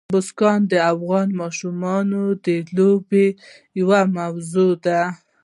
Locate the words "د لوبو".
2.45-3.23